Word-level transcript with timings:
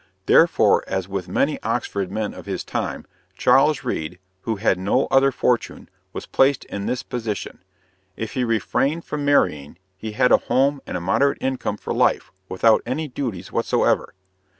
Therefore, 0.25 0.83
as 0.87 1.07
with 1.07 1.27
many 1.27 1.61
Oxford 1.61 2.11
men 2.11 2.33
of 2.33 2.47
his 2.47 2.63
time, 2.63 3.05
Charles 3.37 3.83
Reade, 3.83 4.17
who 4.41 4.55
had 4.55 4.79
no 4.79 5.05
other 5.11 5.31
fortune, 5.31 5.89
was 6.11 6.25
placed 6.25 6.65
in 6.65 6.87
this 6.87 7.03
position 7.03 7.59
if 8.17 8.31
he 8.33 8.43
refrained 8.43 9.05
from 9.05 9.23
marrying, 9.23 9.77
he 9.95 10.13
had 10.13 10.31
a 10.31 10.37
home 10.37 10.81
and 10.87 10.97
a 10.97 11.01
moderate 11.01 11.37
income 11.39 11.77
for 11.77 11.93
life, 11.93 12.31
without 12.49 12.81
any 12.83 13.07
duties 13.09 13.51
whatsoever. 13.51 14.15